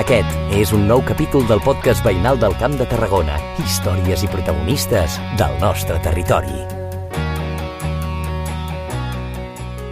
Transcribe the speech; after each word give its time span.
Aquest 0.00 0.54
és 0.56 0.70
un 0.72 0.86
nou 0.88 1.02
capítol 1.04 1.42
del 1.44 1.60
podcast 1.60 2.00
veïnal 2.06 2.38
del 2.40 2.54
Camp 2.56 2.72
de 2.80 2.86
Tarragona. 2.88 3.34
Històries 3.60 4.22
i 4.24 4.30
protagonistes 4.32 5.18
del 5.36 5.52
nostre 5.60 5.98
territori. 6.00 6.56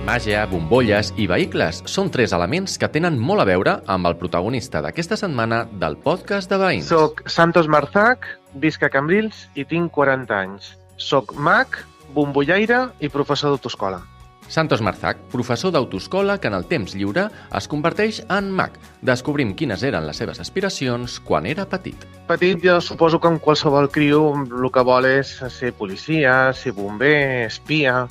Màgia, 0.08 0.46
bombolles 0.48 1.12
i 1.21 1.29
vehicles 1.29 1.82
són 1.93 2.08
tres 2.08 2.32
elements 2.32 2.80
que 2.80 2.89
tenen 2.89 3.21
molt 3.21 3.44
a 3.44 3.48
veure 3.52 3.76
amb 3.84 4.08
el 4.08 4.16
protagonista 4.16 4.80
d'aquesta 4.80 5.21
setmana 5.21 5.66
del 5.76 6.00
podcast 6.00 6.48
de 6.48 6.62
veïns. 6.62 6.88
Soc 6.88 7.27
Santos 7.29 7.68
Marzac, 7.68 8.25
visc 8.56 8.88
a 8.88 8.88
Cambrils 8.88 9.45
i 9.61 9.68
tinc 9.68 9.93
40 9.93 10.38
anys. 10.40 10.72
Soc 10.96 11.36
mag, 11.36 11.82
bombollaire 12.16 12.86
i 13.04 13.12
professor 13.12 13.52
d'autoescola. 13.52 14.00
Santos 14.48 14.80
Marzac, 14.80 15.18
professor 15.30 15.72
d'autoescola 15.72 16.38
que 16.40 16.48
en 16.48 16.56
el 16.56 16.64
temps 16.66 16.94
lliure 16.96 17.26
es 17.54 17.68
converteix 17.68 18.22
en 18.32 18.48
mag. 18.50 18.79
Descobrim 19.04 19.52
quines 19.54 19.84
eren 19.84 20.06
les 20.08 20.16
seves 20.16 20.40
aspiracions 20.40 21.18
quan 21.20 21.46
era 21.46 21.68
petit. 21.68 22.06
Petit, 22.29 22.58
jo 22.64 22.80
suposo 22.80 23.20
que 23.20 23.29
en 23.29 23.39
qualsevol 23.44 23.90
criu 23.92 24.32
el 24.40 24.70
que 24.72 24.84
vol 24.84 25.08
és 25.08 25.34
ser 25.53 25.75
policia, 25.76 26.54
ser 26.56 26.72
bomber, 26.72 27.46
espia, 27.46 28.06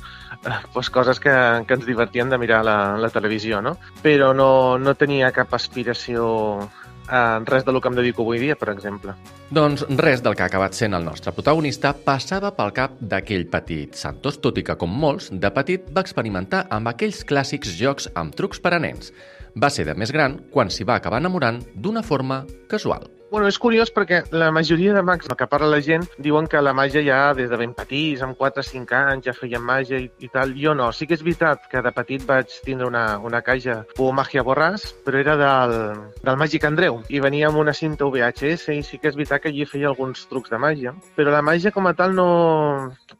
eh, 0.45 0.59
pues 0.73 0.89
coses 0.93 1.19
que, 1.19 1.33
que 1.67 1.79
ens 1.79 1.85
divertien 1.89 2.29
de 2.29 2.37
mirar 2.37 2.63
la, 2.65 2.77
la 3.01 3.09
televisió, 3.09 3.61
no? 3.61 3.77
Però 4.05 4.33
no, 4.37 4.77
no 4.77 4.93
tenia 4.95 5.33
cap 5.33 5.57
aspiració 5.57 6.69
a 7.07 7.39
res 7.45 7.65
de 7.65 7.73
lo 7.73 7.81
que 7.81 7.89
em 7.91 7.97
dedico 7.97 8.23
avui 8.23 8.39
dia, 8.39 8.55
per 8.59 8.69
exemple. 8.73 9.15
Doncs 9.49 9.85
res 9.99 10.23
del 10.23 10.35
que 10.35 10.45
ha 10.45 10.49
acabat 10.51 10.75
sent 10.77 10.93
el 10.97 11.05
nostre 11.07 11.33
protagonista 11.35 11.93
passava 11.93 12.51
pel 12.55 12.73
cap 12.75 12.99
d'aquell 12.99 13.47
petit 13.51 13.95
Santos, 13.95 14.41
tot 14.43 14.59
i 14.59 14.65
que, 14.67 14.77
com 14.79 14.91
molts, 14.91 15.31
de 15.31 15.51
petit 15.55 15.89
va 15.93 16.05
experimentar 16.05 16.65
amb 16.69 16.91
aquells 16.93 17.23
clàssics 17.27 17.75
jocs 17.79 18.11
amb 18.15 18.35
trucs 18.35 18.61
per 18.63 18.75
a 18.75 18.81
nens. 18.83 19.13
Va 19.57 19.71
ser 19.73 19.87
de 19.87 19.95
més 19.97 20.11
gran 20.13 20.37
quan 20.53 20.69
s'hi 20.69 20.85
va 20.85 20.99
acabar 21.01 21.23
enamorant 21.23 21.63
d'una 21.73 22.05
forma 22.05 22.43
casual. 22.69 23.16
Bueno, 23.29 23.49
és 23.51 23.57
curiós 23.59 23.89
perquè 23.91 24.21
la 24.31 24.53
majoria 24.55 24.93
de 24.95 25.01
mags 25.03 25.27
que 25.27 25.47
parla 25.51 25.67
la 25.67 25.81
gent 25.83 26.05
diuen 26.23 26.45
que 26.47 26.61
la 26.63 26.71
màgia 26.71 27.01
ja 27.03 27.33
des 27.35 27.49
de 27.51 27.57
ben 27.59 27.73
petits, 27.75 28.21
amb 28.23 28.37
4 28.39 28.63
o 28.63 28.63
5 28.63 28.95
anys, 28.95 29.25
ja 29.25 29.33
feien 29.35 29.65
màgia 29.67 29.99
i, 29.99 30.07
i 30.23 30.29
tal. 30.31 30.53
Jo 30.55 30.71
no. 30.73 30.87
Sí 30.95 31.09
que 31.09 31.17
és 31.17 31.23
veritat 31.25 31.65
que 31.67 31.81
de 31.83 31.91
petit 31.91 32.23
vaig 32.23 32.53
tindre 32.63 32.87
una, 32.87 33.17
una 33.19 33.41
caixa 33.43 33.81
o 33.99 34.13
màgia 34.15 34.45
borràs, 34.47 34.85
però 35.03 35.19
era 35.19 35.35
del, 35.41 35.75
del 36.23 36.39
Màgic 36.39 36.63
Andreu 36.69 37.01
i 37.11 37.19
venia 37.19 37.49
amb 37.49 37.59
una 37.59 37.73
cinta 37.75 38.07
VHS 38.07 38.71
i 38.77 38.79
sí 38.87 39.01
que 39.01 39.11
és 39.11 39.19
veritat 39.19 39.43
que 39.43 39.51
allí 39.51 39.67
feia 39.67 39.91
alguns 39.91 40.23
trucs 40.31 40.53
de 40.53 40.61
màgia. 40.63 40.95
Però 41.19 41.33
la 41.33 41.43
màgia 41.43 41.73
com 41.75 41.91
a 41.91 41.93
tal 41.99 42.15
no, 42.15 42.29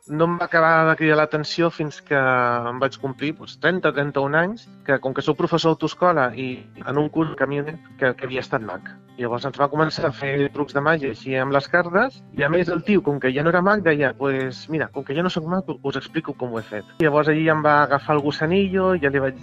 no 0.08 0.30
em 0.30 0.38
va 0.40 0.48
acabar 0.48 0.88
de 0.88 0.96
cridar 1.02 1.20
l'atenció 1.20 1.68
fins 1.68 2.00
que 2.00 2.16
em 2.16 2.80
vaig 2.80 2.96
complir 3.04 3.34
doncs, 3.36 3.60
30-31 3.60 4.40
anys, 4.40 4.70
que 4.88 5.02
com 5.04 5.12
que 5.12 5.26
sóc 5.26 5.36
professor 5.44 5.76
d'autoescola 5.76 6.32
i 6.40 6.48
en 6.86 7.04
un 7.04 7.12
curs 7.12 7.36
que, 7.36 7.76
que, 8.00 8.16
que 8.16 8.30
havia 8.30 8.46
estat 8.46 8.64
mag. 8.64 8.88
Llavors 9.18 9.48
ens 9.50 9.58
va 9.58 9.66
començar 9.72 9.97
a 10.04 10.12
fer 10.14 10.50
trucs 10.54 10.76
de 10.76 10.82
màgia 10.84 11.12
així 11.14 11.36
amb 11.40 11.54
les 11.56 11.68
cartes 11.72 12.20
i 12.38 12.44
a 12.46 12.50
més 12.50 12.70
el 12.74 12.84
tio, 12.88 13.02
com 13.06 13.20
que 13.22 13.32
ja 13.34 13.44
no 13.44 13.52
era 13.54 13.62
mag, 13.66 13.84
deia 13.86 14.14
pues, 14.18 14.66
mira, 14.74 14.90
com 14.94 15.06
que 15.06 15.16
ja 15.18 15.24
no 15.26 15.32
sóc 15.34 15.48
mag, 15.50 15.68
us 15.68 16.00
explico 16.00 16.36
com 16.38 16.54
ho 16.54 16.60
he 16.60 16.66
fet. 16.66 16.86
I 17.00 17.08
llavors 17.08 17.32
allí 17.32 17.48
em 17.50 17.64
va 17.66 17.82
agafar 17.86 18.18
el 18.18 18.24
gossanillo, 18.26 18.92
ja 19.02 19.12
li 19.14 19.22
vaig 19.24 19.42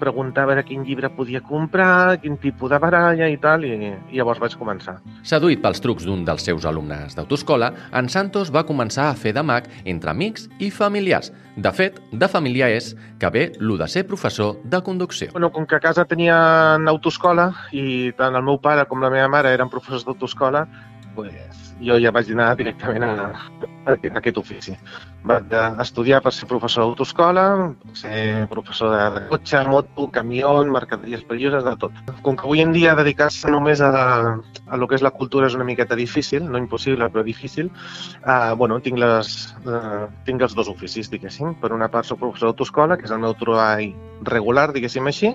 preguntar 0.00 0.46
a 0.46 0.52
veure 0.52 0.66
quin 0.66 0.86
llibre 0.86 1.12
podia 1.16 1.42
comprar, 1.44 2.18
quin 2.22 2.38
tipus 2.42 2.72
de 2.72 2.80
baralla 2.82 3.28
i 3.28 3.38
tal, 3.42 3.66
i, 3.68 3.92
i 3.92 4.18
llavors 4.18 4.42
vaig 4.42 4.56
començar. 4.58 4.98
Seduït 5.28 5.62
pels 5.62 5.82
trucs 5.84 6.08
d'un 6.08 6.24
dels 6.26 6.44
seus 6.48 6.66
alumnes 6.68 7.16
d'autoescola, 7.18 7.72
en 7.92 8.10
Santos 8.12 8.52
va 8.54 8.66
començar 8.68 9.10
a 9.10 9.16
fer 9.18 9.34
de 9.36 9.44
mag 9.46 9.68
entre 9.84 10.10
amics 10.10 10.48
i 10.58 10.70
familiars. 10.72 11.32
De 11.52 11.68
fet, 11.76 11.98
de 12.16 12.28
família 12.32 12.70
és 12.72 12.94
que 13.20 13.28
ve 13.28 13.42
lo 13.60 13.76
de 13.76 13.84
ser 13.84 14.06
professor 14.08 14.56
de 14.64 14.80
conducció. 14.80 15.28
Bueno, 15.34 15.50
com 15.52 15.66
que 15.68 15.76
a 15.76 15.82
casa 15.84 16.06
tenia 16.08 16.36
autoescola 16.88 17.50
i 17.76 18.08
tant 18.16 18.38
el 18.38 18.46
meu 18.46 18.56
pare 18.56 18.86
com 18.88 19.04
la 19.04 19.10
meva 19.12 19.28
mare 19.28 19.52
eren 19.52 19.68
professors 19.68 19.91
d'autoescola, 20.06 20.66
pues, 21.14 21.74
jo 21.82 21.96
ja 22.00 22.12
vaig 22.14 22.30
anar 22.32 22.52
directament 22.56 23.04
a, 23.04 23.28
a 23.84 23.94
aquest 24.20 24.38
ofici. 24.38 24.74
Vaig 25.26 25.52
estudiar 25.82 26.20
per 26.22 26.32
ser 26.34 26.48
professor 26.50 26.86
d'autoescola, 26.86 27.44
ser 27.98 28.46
professor 28.50 28.94
de 28.94 29.22
cotxe, 29.30 29.60
moto, 29.68 30.08
camió, 30.14 30.54
mercaderies 30.64 31.24
perilloses, 31.28 31.64
de 31.66 31.74
tot. 31.84 32.00
Com 32.24 32.38
que 32.38 32.46
avui 32.46 32.62
en 32.64 32.72
dia 32.74 32.96
dedicar-se 32.98 33.50
només 33.52 33.82
a, 33.84 33.92
a 33.92 34.80
lo 34.80 34.88
que 34.88 34.98
és 34.98 35.04
la 35.04 35.12
cultura 35.14 35.50
és 35.50 35.56
una 35.58 35.68
miqueta 35.68 35.98
difícil, 35.98 36.46
no 36.48 36.60
impossible, 36.60 37.10
però 37.12 37.26
difícil, 37.26 37.70
eh, 38.22 38.52
bueno, 38.58 38.80
tinc, 38.80 38.98
les, 39.02 39.34
eh, 39.66 40.06
tinc 40.26 40.42
els 40.42 40.56
dos 40.58 40.70
oficis, 40.72 41.10
diguéssim. 41.12 41.56
Per 41.62 41.72
una 41.76 41.90
part 41.92 42.08
soc 42.08 42.22
professor 42.22 42.50
d'autoescola, 42.50 42.98
que 42.98 43.10
és 43.10 43.14
el 43.14 43.22
meu 43.22 43.36
treball 43.38 43.92
regular, 44.28 44.70
diguéssim 44.72 45.06
així, 45.10 45.34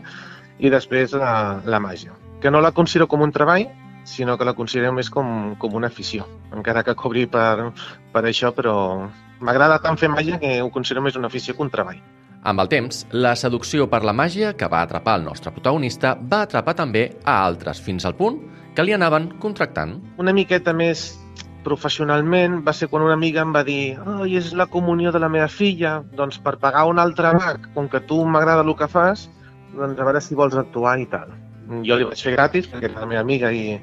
i 0.58 0.72
després 0.74 1.14
la, 1.14 1.62
la 1.70 1.80
màgia, 1.80 2.16
que 2.42 2.50
no 2.50 2.64
la 2.64 2.74
considero 2.74 3.06
com 3.12 3.22
un 3.22 3.34
treball, 3.36 3.68
sinó 4.08 4.38
que 4.38 4.46
la 4.48 4.56
considero 4.56 4.94
més 4.96 5.10
com, 5.12 5.56
com 5.60 5.76
una 5.76 5.92
afició, 5.92 6.26
encara 6.56 6.84
que 6.88 6.96
cobri 6.96 7.26
per, 7.30 7.74
per 8.14 8.24
això, 8.26 8.54
però 8.56 8.76
m'agrada 9.44 9.82
tant 9.84 10.00
fer 10.00 10.10
màgia 10.10 10.40
que 10.40 10.62
ho 10.64 10.72
considero 10.72 11.04
més 11.06 11.20
una 11.20 11.28
afició 11.28 11.58
que 11.58 11.66
un 11.66 11.72
treball. 11.74 12.00
Amb 12.48 12.64
el 12.64 12.70
temps, 12.72 13.04
la 13.12 13.36
seducció 13.36 13.90
per 13.92 14.06
la 14.08 14.16
màgia 14.16 14.54
que 14.56 14.70
va 14.72 14.86
atrapar 14.86 15.18
el 15.20 15.26
nostre 15.28 15.52
protagonista 15.52 16.14
va 16.16 16.46
atrapar 16.46 16.78
també 16.80 17.10
a 17.26 17.42
altres, 17.44 17.82
fins 17.84 18.08
al 18.08 18.16
punt 18.16 18.40
que 18.78 18.86
li 18.86 18.94
anaven 18.96 19.34
contractant. 19.44 19.98
Una 20.22 20.32
miqueta 20.38 20.72
més 20.72 21.10
professionalment 21.66 22.62
va 22.64 22.72
ser 22.78 22.88
quan 22.88 23.04
una 23.04 23.18
amiga 23.18 23.42
em 23.44 23.52
va 23.52 23.66
dir 23.68 23.98
oh, 24.00 24.24
és 24.24 24.54
la 24.56 24.70
comunió 24.72 25.12
de 25.12 25.20
la 25.20 25.28
meva 25.34 25.50
filla, 25.52 25.98
doncs 26.16 26.40
per 26.40 26.56
pagar 26.62 26.86
un 26.88 27.04
altre 27.04 27.34
mag, 27.36 27.68
com 27.76 27.92
que 27.92 28.00
tu 28.08 28.22
m'agrada 28.24 28.64
el 28.64 28.72
que 28.80 28.88
fas, 28.88 29.28
doncs 29.76 30.00
a 30.00 30.08
veure 30.08 30.24
si 30.24 30.40
vols 30.40 30.56
actuar 30.56 30.96
i 31.02 31.10
tal 31.12 31.36
jo 31.88 31.98
li 31.98 32.08
vaig 32.08 32.22
fer 32.24 32.36
gratis 32.36 32.70
perquè 32.72 32.90
era 32.92 33.02
la 33.02 33.10
meva 33.10 33.24
amiga 33.24 33.52
i, 33.52 33.78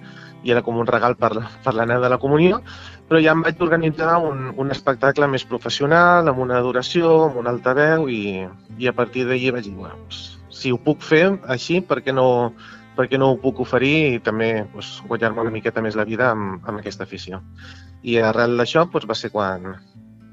i 0.44 0.52
era 0.52 0.62
com 0.62 0.76
un 0.80 0.86
regal 0.86 1.16
per, 1.16 1.32
per 1.64 1.74
l'anel 1.74 2.04
de 2.04 2.10
la 2.12 2.20
comunió, 2.20 2.60
però 3.08 3.20
ja 3.22 3.32
em 3.32 3.42
vaig 3.44 3.60
organitzar 3.64 4.18
un, 4.22 4.50
un 4.60 4.70
espectacle 4.74 5.28
més 5.30 5.46
professional, 5.48 6.28
amb 6.28 6.40
una 6.44 6.60
duració, 6.64 7.16
amb 7.28 7.40
un 7.42 7.50
altaveu 7.50 8.08
i, 8.12 8.44
i 8.78 8.88
a 8.90 8.94
partir 8.96 9.26
d'allí 9.28 9.52
vaig 9.56 9.68
dir, 9.68 9.76
bueno, 9.78 9.98
doncs, 10.04 10.24
si 10.54 10.72
ho 10.72 10.78
puc 10.80 11.02
fer 11.04 11.24
així, 11.50 11.80
per 11.84 12.00
què 12.04 12.14
no, 12.14 12.26
per 12.96 13.08
què 13.10 13.18
no 13.18 13.32
ho 13.32 13.40
puc 13.40 13.64
oferir 13.64 13.96
i 14.14 14.20
també 14.22 14.52
doncs, 14.72 14.98
guanyar-me 15.08 15.42
una 15.44 15.54
miqueta 15.54 15.82
més 15.84 15.98
la 15.98 16.06
vida 16.08 16.30
amb, 16.32 16.60
amb 16.62 16.80
aquesta 16.80 17.08
afició. 17.08 17.42
I 18.04 18.20
arrel 18.20 18.56
d'això 18.60 18.86
doncs, 18.86 19.08
va 19.10 19.18
ser 19.18 19.32
quan, 19.34 19.74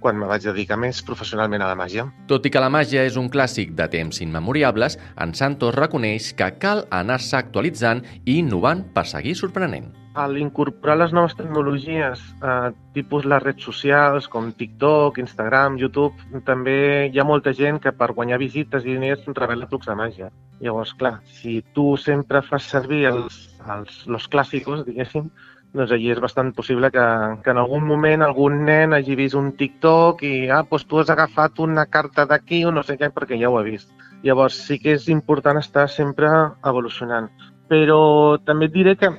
quan 0.02 0.18
me 0.20 0.28
vaig 0.30 0.44
dedicar 0.50 0.80
més 0.82 1.00
professionalment 1.06 1.62
a 1.62 1.70
la 1.70 1.78
màgia. 1.78 2.08
Tot 2.28 2.46
i 2.46 2.52
que 2.52 2.64
la 2.64 2.72
màgia 2.74 3.06
és 3.08 3.18
un 3.22 3.30
clàssic 3.32 3.76
de 3.78 3.88
temps 3.94 4.22
immemoriables, 4.26 4.98
en 5.22 5.36
Santos 5.38 5.78
reconeix 5.78 6.34
que 6.36 6.50
cal 6.60 6.86
anar-se 6.90 7.38
actualitzant 7.38 8.04
i 8.26 8.40
innovant 8.42 8.84
per 8.96 9.06
seguir 9.08 9.38
sorprenent. 9.38 9.92
Al 10.22 10.36
incorporar 10.42 10.98
les 11.00 11.14
noves 11.16 11.38
tecnologies, 11.40 12.20
eh, 12.44 12.72
tipus 12.98 13.24
les 13.24 13.44
redes 13.44 13.64
socials 13.64 14.28
com 14.28 14.50
TikTok, 14.52 15.22
Instagram, 15.24 15.78
YouTube, 15.80 16.42
també 16.44 17.08
hi 17.08 17.20
ha 17.20 17.24
molta 17.24 17.54
gent 17.56 17.80
que 17.80 17.94
per 17.96 18.12
guanyar 18.18 18.42
visites 18.42 18.84
i 18.84 18.98
diners 18.98 19.24
revela 19.38 19.70
trucs 19.72 19.88
de 19.88 19.96
màgia. 19.96 20.28
Llavors, 20.60 20.92
clar, 20.94 21.22
si 21.40 21.62
tu 21.74 21.96
sempre 21.98 22.42
fas 22.42 22.68
servir 22.74 23.06
els, 23.10 23.40
els 23.78 24.04
los 24.06 24.28
clàssicos, 24.28 24.84
diguéssim, 24.86 25.32
doncs 25.74 25.92
allí 25.96 26.10
és 26.12 26.20
bastant 26.20 26.52
possible 26.56 26.90
que, 26.92 27.04
que 27.44 27.52
en 27.54 27.60
algun 27.62 27.86
moment 27.88 28.26
algun 28.26 28.58
nen 28.68 28.96
hagi 28.96 29.16
vist 29.16 29.38
un 29.40 29.54
TikTok 29.56 30.24
i 30.28 30.34
ah, 30.50 30.64
doncs 30.68 30.88
tu 30.88 31.00
has 31.00 31.12
agafat 31.14 31.62
una 31.64 31.86
carta 31.88 32.26
d'aquí 32.28 32.66
o 32.66 32.74
no 32.76 32.84
sé 32.84 32.98
què, 33.00 33.12
perquè 33.14 33.40
ja 33.40 33.50
ho 33.50 33.60
ha 33.60 33.64
vist. 33.64 33.92
Llavors 34.24 34.58
sí 34.68 34.80
que 34.80 34.98
és 34.98 35.08
important 35.10 35.58
estar 35.62 35.88
sempre 35.90 36.30
evolucionant. 36.68 37.30
Però 37.72 38.38
també 38.44 38.68
et 38.68 38.76
diré 38.76 38.98
que 39.00 39.14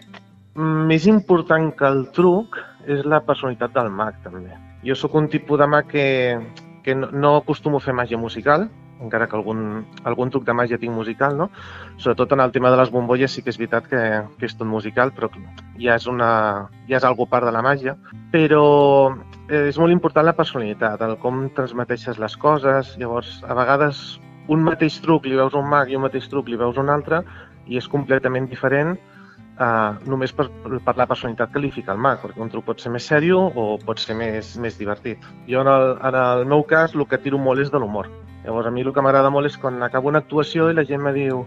més 0.61 1.07
important 1.09 1.73
que 1.73 1.89
el 1.89 2.05
truc 2.13 2.61
és 2.87 3.01
la 3.09 3.23
personalitat 3.25 3.73
del 3.73 3.89
mag, 3.89 4.19
també. 4.23 4.53
Jo 4.85 4.95
sóc 4.99 5.15
un 5.17 5.31
tipus 5.33 5.59
de 5.59 5.67
mag 5.71 5.89
que, 5.89 6.07
que 6.85 6.95
no, 6.95 7.09
no 7.13 7.37
acostumo 7.41 7.81
a 7.81 7.85
fer 7.85 7.97
màgia 7.97 8.21
musical, 8.21 8.69
encara 9.03 9.29
que 9.29 9.37
algun, 9.37 9.83
algun 10.09 10.33
truc 10.33 10.47
de 10.47 10.55
màgia 10.57 10.79
tinc 10.81 10.95
musical, 10.95 11.37
no? 11.39 11.49
Sobretot 11.99 12.33
en 12.37 12.45
el 12.45 12.55
tema 12.55 12.71
de 12.71 12.79
les 12.81 12.93
bombolles 12.95 13.35
sí 13.35 13.43
que 13.43 13.53
és 13.53 13.59
veritat 13.61 13.89
que, 13.91 14.03
que 14.39 14.49
és 14.49 14.57
tot 14.57 14.69
musical, 14.69 15.13
però 15.17 15.31
ja 15.81 15.99
és, 15.99 16.09
una, 16.11 16.33
ja 16.89 16.99
és 17.01 17.07
algo 17.09 17.27
part 17.27 17.49
de 17.49 17.55
la 17.55 17.65
màgia. 17.65 17.97
Però 18.33 18.65
eh, 19.49 19.69
és 19.69 19.79
molt 19.79 19.95
important 19.95 20.27
la 20.27 20.37
personalitat, 20.39 21.03
el 21.03 21.17
com 21.23 21.47
transmeteixes 21.57 22.21
les 22.23 22.37
coses. 22.37 22.97
Llavors, 23.01 23.41
a 23.47 23.57
vegades, 23.59 24.03
un 24.53 24.65
mateix 24.67 25.01
truc 25.05 25.27
li 25.27 25.39
veus 25.39 25.55
un 25.59 25.69
mag 25.71 25.91
i 25.91 25.99
un 25.99 26.07
mateix 26.07 26.29
truc 26.31 26.49
li 26.51 26.59
veus 26.61 26.79
un 26.79 26.91
altre 26.91 27.23
i 27.71 27.79
és 27.79 27.89
completament 27.89 28.49
diferent 28.51 28.97
Uh, 29.61 29.99
només 30.09 30.33
per, 30.33 30.47
per 30.65 30.95
la 30.97 31.05
personalitat 31.07 31.51
que 31.53 31.61
li 31.61 31.69
fica 31.71 31.93
el 31.93 32.01
mag, 32.01 32.23
perquè 32.23 32.41
un 32.41 32.49
truc 32.51 32.65
pot 32.71 32.81
ser 32.81 32.91
més 32.91 33.05
sèrio 33.05 33.37
o 33.53 33.77
pot 33.85 34.01
ser 34.01 34.17
més, 34.17 34.55
més 34.57 34.79
divertit. 34.81 35.21
Jo, 35.45 35.61
en 35.61 35.69
el, 35.69 35.85
en 36.09 36.17
el 36.19 36.45
meu 36.49 36.65
cas, 36.65 36.97
el 36.97 37.05
que 37.11 37.21
tiro 37.21 37.39
molt 37.39 37.61
és 37.61 37.71
de 37.71 37.79
l'humor. 37.83 38.09
Llavors, 38.45 38.67
a 38.67 38.73
mi 38.75 38.83
el 38.83 38.93
que 38.95 39.03
m'agrada 39.05 39.31
molt 39.31 39.47
és 39.47 39.59
quan 39.59 39.83
acabo 39.87 40.11
una 40.11 40.23
actuació 40.23 40.71
i 40.71 40.75
la 40.75 40.85
gent 40.87 41.03
me 41.03 41.13
diu 41.15 41.45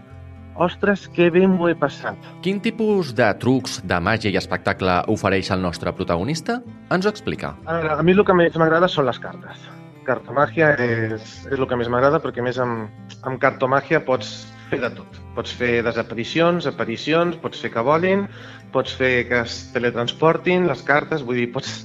ostres, 0.56 1.06
que 1.12 1.28
bé 1.30 1.44
m'ho 1.46 1.68
he 1.68 1.76
passat. 1.76 2.16
Quin 2.44 2.60
tipus 2.64 3.12
de 3.16 3.28
trucs 3.42 3.80
de 3.84 3.98
màgia 4.00 4.32
i 4.32 4.38
espectacle 4.40 5.02
ofereix 5.12 5.50
el 5.52 5.60
nostre 5.60 5.92
protagonista? 5.92 6.60
Ens 6.92 7.06
ho 7.06 7.12
explica. 7.12 7.54
A, 7.66 7.76
veure, 7.76 7.96
a 7.98 8.06
mi 8.06 8.16
el 8.16 8.24
que 8.24 8.36
més 8.36 8.56
m'agrada 8.56 8.88
són 8.88 9.08
les 9.10 9.20
cartes. 9.20 9.66
Cartomàgia 10.06 10.72
és, 10.80 11.30
és 11.50 11.58
el 11.58 11.66
que 11.68 11.76
més 11.76 11.90
m'agrada 11.92 12.22
perquè 12.22 12.44
més 12.44 12.60
amb, 12.62 12.86
amb 13.26 13.40
cartomàgia 13.42 14.00
pots 14.06 14.46
fer 14.70 14.80
de 14.82 14.90
tot. 14.96 15.18
Pots 15.36 15.52
fer 15.52 15.82
desaparicions, 15.84 16.66
aparicions, 16.70 17.36
pots 17.42 17.60
fer 17.60 17.72
que 17.74 17.84
volin, 17.84 18.24
pots 18.72 18.94
fer 18.96 19.26
que 19.28 19.42
es 19.44 19.66
teletransportin, 19.74 20.66
les 20.70 20.82
cartes, 20.86 21.26
vull 21.26 21.42
dir, 21.42 21.50
pots 21.52 21.82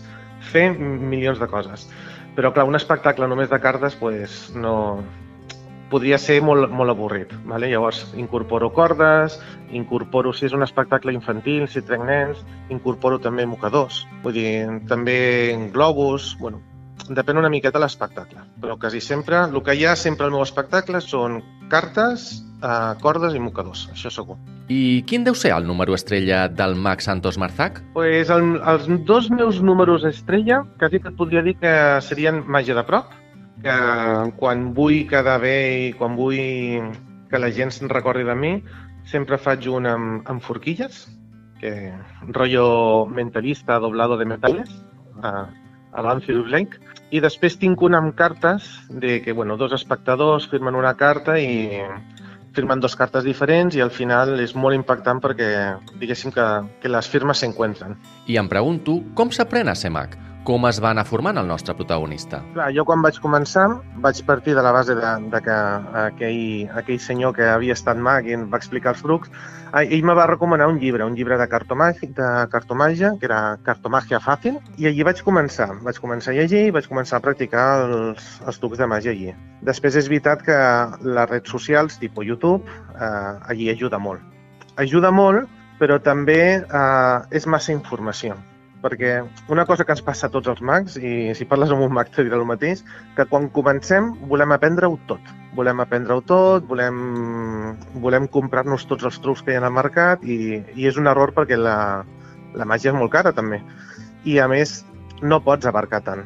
fer 0.54 0.70
milions 0.78 1.42
de 1.42 1.50
coses. 1.52 1.90
Però, 2.36 2.54
clar, 2.56 2.68
un 2.70 2.80
espectacle 2.80 3.28
només 3.28 3.50
de 3.52 3.60
cartes 3.60 3.98
pues, 4.00 4.46
no, 4.56 5.04
podria 5.92 6.18
ser 6.18 6.40
molt, 6.42 6.72
molt 6.72 6.94
avorrit. 6.94 7.34
Vale? 7.46 7.70
Llavors, 7.70 8.06
incorporo 8.18 8.72
cordes, 8.74 9.38
incorporo, 9.76 10.34
si 10.34 10.48
és 10.48 10.56
un 10.56 10.64
espectacle 10.66 11.14
infantil, 11.14 11.68
si 11.68 11.84
trec 11.86 12.04
nens, 12.08 12.42
incorporo 12.74 13.20
també 13.22 13.46
mocadors, 13.46 14.06
vull 14.24 14.36
dir, 14.40 14.52
també 14.90 15.20
globus, 15.76 16.34
bueno, 16.40 16.64
depèn 17.18 17.40
una 17.42 17.50
miqueta 17.52 17.80
l'espectacle, 17.82 18.44
però 18.62 18.78
quasi 18.80 19.02
sempre, 19.02 19.44
el 19.48 19.62
que 19.66 19.76
hi 19.76 19.86
ha 19.86 19.96
sempre 19.96 20.28
al 20.28 20.34
meu 20.34 20.44
espectacle 20.44 21.02
són 21.04 21.40
cartes, 21.72 22.44
eh, 22.62 22.94
cordes 23.02 23.36
i 23.36 23.42
mocadors, 23.44 23.88
això 23.94 24.12
segur. 24.14 24.38
I 24.72 25.04
quin 25.08 25.26
deu 25.28 25.36
ser 25.36 25.54
el 25.56 25.68
número 25.68 25.96
estrella 25.98 26.46
del 26.48 26.76
Max 26.76 27.10
Santos 27.10 27.38
Marzac? 27.42 27.82
Pues 27.94 28.30
el, 28.30 28.60
els 28.74 28.88
dos 29.08 29.30
meus 29.32 29.62
números 29.62 30.06
estrella, 30.08 30.62
quasi 30.80 31.02
et 31.02 31.10
podria 31.18 31.44
dir 31.44 31.58
que 31.60 31.74
serien 32.06 32.44
màgia 32.48 32.78
de 32.78 32.86
prop, 32.88 33.12
que 33.62 33.78
quan 34.40 34.72
vull 34.78 35.06
quedar 35.10 35.40
bé 35.42 35.58
i 35.88 35.90
quan 35.94 36.16
vull 36.18 36.92
que 37.32 37.40
la 37.40 37.52
gent 37.56 37.72
se'n 37.72 37.92
recordi 37.92 38.26
de 38.28 38.36
mi, 38.36 38.56
sempre 39.08 39.40
faig 39.40 39.68
un 39.72 39.88
amb, 39.88 40.30
amb 40.30 40.44
forquilles, 40.44 41.06
que 41.62 41.94
rollo 42.34 43.06
mentalista 43.06 43.78
doblado 43.80 44.18
de 44.18 44.26
metales, 44.26 44.72
a, 45.22 45.50
a 45.92 46.04
l'Anfield 46.06 46.50
Lake, 46.52 46.80
i 47.12 47.20
després 47.20 47.58
tinc 47.60 47.82
una 47.84 48.00
amb 48.00 48.16
cartes 48.16 48.70
de 48.90 49.20
que, 49.24 49.36
bueno, 49.36 49.58
dos 49.60 49.76
espectadors 49.76 50.48
firmen 50.52 50.78
una 50.80 50.96
carta 50.96 51.38
i 51.40 51.82
firmen 52.56 52.80
dos 52.84 52.96
cartes 53.00 53.24
diferents 53.24 53.76
i 53.76 53.84
al 53.84 53.92
final 53.96 54.40
és 54.44 54.56
molt 54.56 54.76
impactant 54.76 55.22
perquè 55.24 55.52
diguéssim 56.00 56.34
que, 56.36 56.48
que 56.82 56.92
les 56.92 57.08
firmes 57.12 57.44
s'encuentren. 57.44 57.96
I 58.28 58.40
em 58.42 58.52
pregunto 58.52 59.00
com 59.16 59.32
s'aprèn 59.32 59.72
a 59.72 59.76
ser 59.76 59.92
mag? 59.96 60.18
Com 60.42 60.64
es 60.66 60.80
va 60.82 60.90
anar 60.90 61.04
formant 61.06 61.38
el 61.38 61.46
nostre 61.46 61.76
protagonista? 61.78 62.40
Clar, 62.56 62.72
jo 62.74 62.82
quan 62.90 63.04
vaig 63.06 63.20
començar 63.22 63.68
vaig 64.02 64.22
partir 64.26 64.56
de 64.58 64.64
la 64.66 64.72
base 64.74 64.96
de, 64.98 65.12
de 65.30 65.42
que 65.46 65.58
aquell, 66.02 66.42
aquell 66.82 66.98
senyor 67.04 67.36
que 67.38 67.46
havia 67.46 67.76
estat 67.78 68.02
mag 68.02 68.26
i 68.26 68.34
em 68.34 68.48
va 68.50 68.58
explicar 68.58 68.96
els 68.96 69.04
trucs, 69.06 69.30
ell 69.84 70.08
me 70.08 70.18
va 70.18 70.26
recomanar 70.32 70.72
un 70.72 70.82
llibre, 70.82 71.06
un 71.06 71.14
llibre 71.14 71.38
de, 71.38 71.46
cartomàgia, 71.52 72.10
de 72.18 72.32
cartomàgia, 72.56 73.14
que 73.22 73.30
era 73.30 73.42
Cartomàgia 73.70 74.18
Fàcil, 74.26 74.58
i 74.82 74.90
allí 74.90 75.06
vaig 75.06 75.22
començar. 75.22 75.70
Vaig 75.86 76.02
començar 76.02 76.34
a 76.34 76.40
llegir 76.40 76.66
i 76.72 76.74
vaig 76.74 76.90
començar 76.90 77.20
a 77.20 77.26
practicar 77.30 77.70
els, 77.86 78.36
els 78.42 78.62
trucs 78.64 78.82
de 78.82 78.90
màgia 78.90 79.14
allí. 79.14 79.36
Després 79.62 80.02
és 80.02 80.10
veritat 80.10 80.42
que 80.48 80.58
les 81.06 81.36
redes 81.36 81.54
socials, 81.54 82.02
tipus 82.02 82.26
YouTube, 82.26 82.66
eh, 82.98 83.52
allí 83.54 83.70
ajuda 83.70 84.02
molt. 84.02 84.26
Ajuda 84.82 85.14
molt, 85.14 85.46
però 85.78 86.02
també 86.02 86.42
eh, 86.66 87.18
és 87.30 87.46
massa 87.46 87.78
informació 87.78 88.42
perquè 88.82 89.22
una 89.54 89.66
cosa 89.70 89.86
que 89.86 89.94
ens 89.96 90.04
passa 90.06 90.28
a 90.28 90.34
tots 90.34 90.50
els 90.52 90.62
mags, 90.66 90.98
i 90.98 91.34
si 91.38 91.48
parles 91.50 91.72
amb 91.72 91.86
un 91.86 91.94
mag 91.94 92.10
te 92.14 92.26
dirà 92.26 92.40
el 92.40 92.48
mateix, 92.50 92.84
que 93.18 93.28
quan 93.30 93.50
comencem 93.54 94.12
volem 94.32 94.56
aprendre-ho 94.56 94.98
tot. 95.10 95.32
Volem 95.56 95.84
aprendre-ho 95.84 96.24
tot, 96.26 96.66
volem, 96.68 96.98
volem 98.04 98.28
comprar-nos 98.32 98.88
tots 98.90 99.06
els 99.08 99.20
trucs 99.22 99.44
que 99.46 99.54
hi 99.54 99.60
ha 99.60 99.64
al 99.68 99.76
mercat 99.76 100.24
i, 100.24 100.62
i 100.76 100.88
és 100.90 100.98
un 100.98 101.12
error 101.12 101.36
perquè 101.38 101.60
la, 101.60 101.78
la 102.58 102.68
màgia 102.68 102.94
és 102.94 102.98
molt 102.98 103.14
cara 103.14 103.36
també. 103.38 103.62
I 104.26 104.40
a 104.40 104.48
més 104.52 104.82
no 105.22 105.42
pots 105.46 105.70
abarcar 105.70 106.02
tant. 106.06 106.26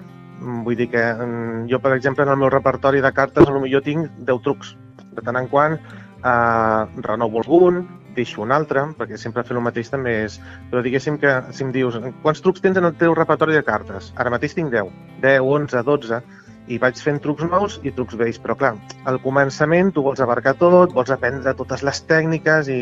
Vull 0.65 0.77
dir 0.77 0.89
que 0.91 1.01
mm, 1.01 1.67
jo, 1.71 1.79
per 1.83 1.95
exemple, 1.95 2.25
en 2.25 2.33
el 2.33 2.39
meu 2.39 2.51
repertori 2.53 3.01
de 3.03 3.11
cartes 3.15 3.47
potser 3.47 3.83
tinc 3.83 4.23
10 4.29 4.43
trucs. 4.45 4.75
De 5.15 5.23
tant 5.23 5.39
en 5.39 5.47
quant 5.51 5.77
eh, 5.79 6.81
renovo 7.07 7.41
algun, 7.41 7.83
deixo 8.15 8.41
un 8.43 8.53
altre, 8.55 8.85
perquè 8.97 9.19
sempre 9.19 9.43
fer 9.47 9.57
el 9.57 9.63
mateix 9.65 9.91
també 9.93 10.15
és... 10.23 10.39
Però 10.71 10.81
diguéssim 10.85 11.19
que 11.21 11.35
si 11.55 11.65
em 11.65 11.73
dius 11.75 11.99
quants 12.23 12.41
trucs 12.43 12.63
tens 12.63 12.79
en 12.81 12.89
el 12.89 12.95
teu 12.99 13.13
repertori 13.17 13.55
de 13.57 13.63
cartes? 13.67 14.11
Ara 14.15 14.33
mateix 14.33 14.55
tinc 14.57 14.73
10, 14.73 14.91
10, 15.23 15.45
11, 15.59 15.83
12, 15.91 16.21
i 16.67 16.77
vaig 16.81 16.97
fent 16.97 17.19
trucs 17.21 17.45
nous 17.45 17.77
i 17.85 17.91
trucs 17.93 18.17
vells, 18.17 18.39
però 18.41 18.55
clar, 18.57 18.73
al 19.09 19.19
començament 19.21 19.91
tu 19.93 20.03
vols 20.05 20.21
abarcar 20.23 20.55
tot, 20.61 20.93
vols 20.97 21.11
aprendre 21.13 21.53
totes 21.57 21.83
les 21.85 22.01
tècniques 22.09 22.69
i, 22.73 22.81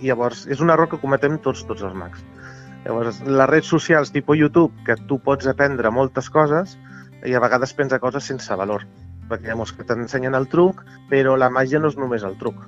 i 0.00 0.08
llavors 0.08 0.46
és 0.50 0.62
un 0.64 0.74
error 0.74 0.90
que 0.90 1.00
cometem 1.02 1.38
tots, 1.44 1.62
tots 1.68 1.86
els 1.86 1.94
mags. 1.98 2.24
Llavors, 2.82 3.20
les 3.22 3.50
redes 3.50 3.70
socials 3.70 4.10
tipus 4.10 4.40
YouTube, 4.40 4.74
que 4.86 4.98
tu 5.06 5.20
pots 5.22 5.46
aprendre 5.46 5.94
moltes 5.94 6.30
coses 6.34 6.74
i 7.22 7.36
a 7.36 7.42
vegades 7.42 7.74
pensa 7.78 8.02
coses 8.02 8.26
sense 8.26 8.58
valor, 8.58 8.88
perquè 9.30 9.52
llavors 9.52 9.74
que 9.76 9.86
t'ensenyen 9.86 10.34
el 10.34 10.50
truc, 10.50 10.82
però 11.10 11.36
la 11.38 11.52
màgia 11.52 11.78
no 11.78 11.92
és 11.92 11.98
només 12.00 12.26
el 12.26 12.34
truc. 12.42 12.58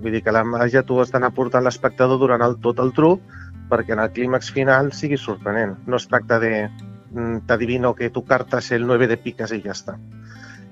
Vull 0.00 0.16
dir 0.16 0.22
que 0.26 0.34
la 0.34 0.44
màgia 0.44 0.82
tu 0.86 0.98
has 1.00 1.12
d'anar 1.14 1.32
portant 1.36 1.64
l'espectador 1.64 2.18
durant 2.20 2.42
el, 2.42 2.58
tot 2.64 2.82
el 2.82 2.92
truc 2.96 3.22
perquè 3.70 3.94
en 3.94 4.02
el 4.02 4.12
clímax 4.12 4.50
final 4.52 4.92
sigui 4.92 5.18
sorprenent. 5.20 5.78
No 5.86 5.96
es 6.00 6.08
tracta 6.08 6.38
de 6.42 6.52
mm, 6.66 7.44
t'adivino 7.48 7.94
que 7.94 8.10
tu 8.10 8.24
carta 8.24 8.60
és 8.60 8.72
el 8.76 8.86
9 8.86 9.08
de 9.10 9.18
piques 9.20 9.54
i 9.54 9.62
ja 9.64 9.72
està. 9.76 9.96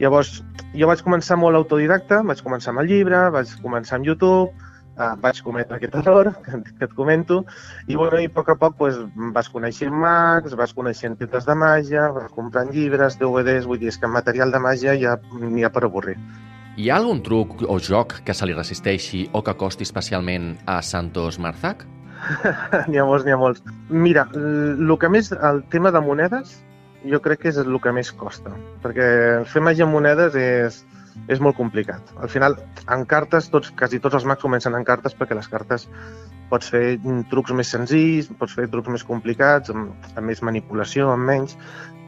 Llavors, 0.00 0.40
jo 0.74 0.88
vaig 0.90 1.02
començar 1.04 1.38
molt 1.38 1.56
autodidacta, 1.58 2.22
vaig 2.26 2.42
començar 2.42 2.72
amb 2.72 2.82
el 2.82 2.90
llibre, 2.90 3.24
vaig 3.34 3.50
començar 3.62 3.98
amb 3.98 4.08
YouTube, 4.08 4.50
eh, 4.98 5.10
vaig 5.24 5.40
cometre 5.46 5.76
aquest 5.76 5.98
error 6.00 6.32
que, 6.44 6.62
que 6.78 6.88
et 6.88 6.94
comento, 6.98 7.42
i, 7.86 7.96
bueno, 7.96 8.20
i 8.20 8.28
a 8.30 8.32
poc 8.36 8.52
a 8.52 8.58
poc 8.60 8.78
pues, 8.80 8.98
vas 9.36 9.50
coneixent 9.52 9.94
mags, 10.04 10.56
vas 10.58 10.74
coneixent 10.76 11.18
tiendes 11.20 11.46
de 11.48 11.58
màgia, 11.58 12.08
vas 12.16 12.32
comprant 12.34 12.72
llibres, 12.74 13.18
DVDs, 13.20 13.68
vull 13.68 13.80
dir, 13.82 13.92
és 13.92 14.00
que 14.00 14.10
material 14.10 14.54
de 14.54 14.62
màgia 14.64 14.96
ja 15.00 15.18
n'hi 15.38 15.64
ha 15.64 15.72
per 15.72 15.86
avorrir. 15.88 16.18
Hi 16.72 16.86
ha 16.88 16.96
algun 16.96 17.18
truc 17.20 17.58
o 17.68 17.74
joc 17.84 18.14
que 18.24 18.32
se 18.32 18.46
li 18.48 18.54
resisteixi 18.56 19.26
o 19.36 19.42
que 19.44 19.52
costi 19.60 19.84
especialment 19.84 20.54
a 20.64 20.78
Santos 20.80 21.36
Marzac? 21.36 21.82
n'hi 22.88 22.96
ha 22.96 23.04
molts, 23.04 23.26
n'hi 23.26 23.34
ha 23.34 23.36
molts. 23.36 23.60
Mira, 23.92 24.22
el 24.32 24.94
que 25.02 25.10
més, 25.12 25.28
el 25.36 25.60
tema 25.74 25.90
de 25.92 26.00
monedes, 26.00 26.54
jo 27.04 27.20
crec 27.20 27.42
que 27.42 27.50
és 27.50 27.58
el 27.60 27.76
que 27.84 27.92
més 27.92 28.08
costa, 28.16 28.54
perquè 28.80 29.04
fer 29.52 29.60
màgia 29.60 29.84
amb 29.84 29.92
monedes 29.98 30.38
és, 30.40 30.78
és 31.28 31.42
molt 31.44 31.58
complicat. 31.58 32.14
Al 32.24 32.32
final, 32.32 32.56
en 32.88 33.04
cartes, 33.10 33.50
tots, 33.52 33.68
quasi 33.76 34.00
tots 34.00 34.16
els 34.16 34.24
mags 34.30 34.40
comencen 34.40 34.78
en 34.78 34.88
cartes 34.88 35.18
perquè 35.18 35.36
les 35.36 35.50
cartes 35.52 35.84
pots 36.48 36.72
fer 36.72 36.96
trucs 37.28 37.52
més 37.52 37.68
senzills, 37.74 38.30
pots 38.40 38.56
fer 38.56 38.70
trucs 38.72 38.88
més 38.96 39.04
complicats, 39.04 39.68
amb, 39.76 39.92
amb 40.14 40.24
més 40.24 40.40
manipulació, 40.40 41.12
amb 41.12 41.28
menys, 41.28 41.52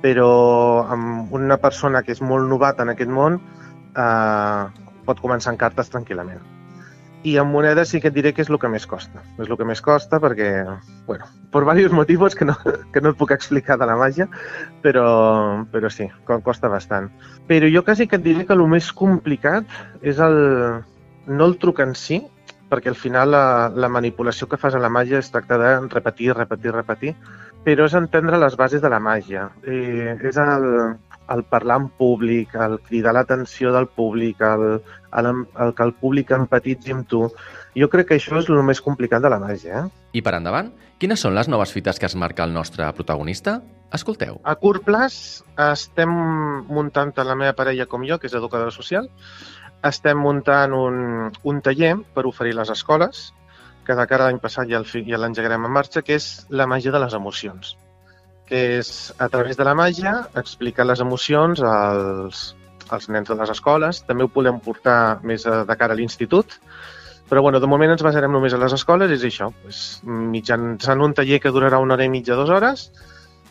però 0.01 0.33
amb 0.89 1.37
una 1.37 1.61
persona 1.61 2.01
que 2.01 2.17
és 2.17 2.25
molt 2.25 2.49
novata 2.49 2.89
en 2.89 2.95
aquest 2.97 3.13
món, 3.13 3.43
eh, 3.97 4.91
pot 5.07 5.23
començar 5.23 5.55
en 5.55 5.61
cartes 5.61 5.91
tranquil·lament. 5.93 6.43
I 7.25 7.39
en 7.41 7.49
monedes 7.49 7.89
sí 7.89 8.03
que 8.05 8.11
et 8.11 8.15
diré 8.15 8.35
que 8.37 8.43
és 8.45 8.51
el 8.53 8.59
que 8.61 8.69
més 8.69 8.85
costa. 8.87 9.23
És 9.41 9.49
el 9.49 9.57
que 9.57 9.65
més 9.65 9.81
costa 9.81 10.19
perquè, 10.21 10.49
bueno, 11.07 11.29
per 11.53 11.63
diversos 11.63 11.95
motius 11.97 12.35
que 12.37 12.45
no, 12.45 12.57
que 12.93 13.01
no 13.01 13.15
et 13.15 13.17
puc 13.21 13.33
explicar 13.33 13.79
de 13.81 13.89
la 13.89 13.97
màgia, 13.97 14.29
però, 14.83 15.07
però 15.73 15.89
sí, 15.89 16.11
costa 16.29 16.69
bastant. 16.69 17.09
Però 17.49 17.71
jo 17.73 17.85
quasi 17.85 18.07
que 18.07 18.21
et 18.21 18.27
diré 18.27 18.45
que 18.45 18.53
el 18.53 18.67
més 18.69 18.93
complicat 18.93 19.65
és 20.03 20.21
el, 20.21 20.37
no 21.27 21.49
el 21.49 21.57
truc 21.63 21.81
en 21.81 21.97
si, 21.97 22.21
perquè 22.69 22.93
al 22.93 22.99
final 22.99 23.33
la, 23.33 23.47
la 23.73 23.89
manipulació 23.89 24.49
que 24.51 24.61
fas 24.61 24.75
a 24.75 24.83
la 24.83 24.93
màgia 24.93 25.21
es 25.23 25.31
tracta 25.33 25.57
de 25.61 25.73
repetir, 25.89 26.33
repetir, 26.35 26.73
repetir, 26.75 27.15
però 27.65 27.89
és 27.89 27.97
entendre 27.97 28.41
les 28.41 28.57
bases 28.61 28.85
de 28.85 28.93
la 28.93 29.01
màgia. 29.01 29.49
Eh, 29.65 30.13
és 30.21 30.37
el, 30.37 30.67
el 31.31 31.45
parlar 31.45 31.79
en 31.81 31.89
públic, 31.99 32.55
el 32.55 32.79
cridar 32.85 33.15
l'atenció 33.17 33.73
del 33.73 33.87
públic, 33.89 34.41
el, 34.41 34.81
el, 35.17 35.29
el 35.61 35.75
que 35.75 35.87
el 35.87 35.95
públic 36.01 36.33
empatitzi 36.37 36.95
amb 36.95 37.09
tu. 37.09 37.25
Jo 37.79 37.89
crec 37.93 38.11
que 38.11 38.19
això 38.19 38.39
és 38.41 38.51
el 38.51 38.63
més 38.67 38.83
complicat 38.85 39.25
de 39.25 39.31
la 39.33 39.41
màgia. 39.43 39.85
Eh? 39.85 40.19
I 40.19 40.23
per 40.25 40.37
endavant, 40.39 40.71
quines 41.03 41.25
són 41.25 41.35
les 41.37 41.49
noves 41.51 41.73
fites 41.75 42.01
que 42.01 42.09
es 42.11 42.17
marca 42.17 42.45
el 42.45 42.55
nostre 42.55 42.91
protagonista? 42.97 43.61
Escolteu. 43.95 44.41
A 44.43 44.57
curt 44.59 44.85
plaç 44.87 45.17
estem 45.71 46.11
muntant 46.69 47.15
tant 47.15 47.31
la 47.31 47.39
meva 47.39 47.55
parella 47.57 47.87
com 47.87 48.05
jo, 48.07 48.19
que 48.19 48.29
és 48.31 48.35
educadora 48.35 48.75
social, 48.75 49.09
estem 49.87 50.19
muntant 50.19 50.75
un, 50.75 51.31
un 51.45 51.63
taller 51.63 51.95
per 52.17 52.27
oferir 52.27 52.57
les 52.59 52.73
escoles, 52.75 53.31
que 53.85 53.95
de 53.95 54.07
cara 54.09 54.25
a 54.25 54.33
l'any 54.33 54.41
passat 54.41 54.71
ja 54.71 54.81
l'engegarem 54.81 55.69
en 55.69 55.75
marxa, 55.77 56.03
que 56.03 56.17
és 56.17 56.47
la 56.49 56.67
màgia 56.67 56.93
de 56.95 57.03
les 57.05 57.15
emocions 57.15 57.77
que 58.49 58.79
és 58.79 59.13
a 59.19 59.29
través 59.33 59.57
de 59.57 59.65
la 59.67 59.75
màgia 59.79 60.15
explicar 60.41 60.87
les 60.87 61.01
emocions 61.01 61.63
als, 61.65 62.51
als 62.91 63.09
nens 63.09 63.31
de 63.31 63.39
les 63.39 63.53
escoles. 63.55 64.03
També 64.09 64.27
ho 64.27 64.33
podem 64.33 64.61
portar 64.65 65.21
més 65.23 65.47
de 65.47 65.79
cara 65.81 65.97
a 65.97 65.99
l'institut, 65.99 66.59
però 67.29 67.43
bueno, 67.43 67.61
de 67.61 67.71
moment 67.71 67.95
ens 67.95 68.05
basarem 68.05 68.33
només 68.33 68.53
a 68.53 68.61
les 68.61 68.77
escoles, 68.77 69.11
és 69.15 69.25
això, 69.25 69.49
doncs, 69.63 69.81
mitjançant 70.05 71.01
un 71.01 71.17
taller 71.17 71.41
que 71.41 71.53
durarà 71.55 71.81
una 71.81 71.97
hora 71.97 72.05
i 72.05 72.13
mitja, 72.13 72.37
dues 72.37 72.53
hores, 72.53 72.91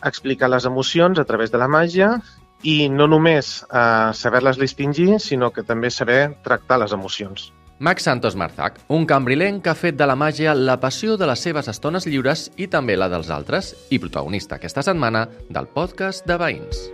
explicar 0.04 0.50
les 0.52 0.66
emocions 0.68 1.18
a 1.18 1.26
través 1.26 1.50
de 1.50 1.58
la 1.58 1.68
màgia 1.70 2.14
i 2.62 2.88
no 2.88 3.08
només 3.10 3.58
eh, 3.66 4.10
saber-les 4.14 4.60
distingir, 4.60 5.18
sinó 5.20 5.50
que 5.52 5.66
també 5.66 5.90
saber 5.90 6.36
tractar 6.46 6.78
les 6.84 6.94
emocions. 6.96 7.50
Max 7.78 8.04
Santos 8.04 8.36
Marzac, 8.36 8.78
un 8.88 9.06
cambrilenc 9.06 9.64
que 9.64 9.72
ha 9.72 9.78
fet 9.78 9.98
de 9.98 10.06
la 10.06 10.16
màgia 10.16 10.54
la 10.54 10.78
passió 10.80 11.16
de 11.18 11.26
les 11.30 11.42
seves 11.42 11.68
estones 11.68 12.06
lliures 12.06 12.50
i 12.56 12.68
també 12.70 12.96
la 12.96 13.10
dels 13.12 13.30
altres, 13.34 13.74
i 13.90 13.98
protagonista 13.98 14.60
aquesta 14.60 14.86
setmana 14.86 15.26
del 15.50 15.66
podcast 15.66 16.26
de 16.26 16.38
Veïns. 16.38 16.86